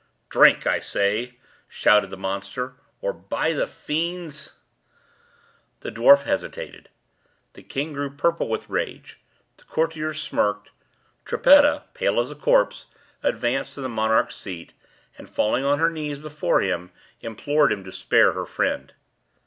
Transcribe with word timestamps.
"Drink, 0.29 0.65
I 0.65 0.79
say!" 0.79 1.37
shouted 1.67 2.09
the 2.09 2.17
monster, 2.17 2.73
"or 3.01 3.13
by 3.13 3.53
the 3.53 3.67
fiends—" 3.67 4.53
The 5.81 5.91
dwarf 5.91 6.23
hesitated. 6.23 6.89
The 7.53 7.61
king 7.61 7.93
grew 7.93 8.09
purple 8.09 8.49
with 8.49 8.67
rage. 8.67 9.19
The 9.57 9.63
courtiers 9.65 10.19
smirked. 10.19 10.71
Trippetta, 11.23 11.83
pale 11.93 12.19
as 12.19 12.31
a 12.31 12.35
corpse, 12.35 12.87
advanced 13.21 13.73
to 13.75 13.81
the 13.81 13.89
monarch's 13.89 14.35
seat, 14.37 14.73
and, 15.19 15.29
falling 15.29 15.63
on 15.63 15.77
her 15.77 15.91
knees 15.91 16.17
before 16.17 16.61
him, 16.61 16.89
implored 17.19 17.71
him 17.71 17.83
to 17.83 17.91
spare 17.91 18.31
her 18.31 18.47
friend. 18.47 18.95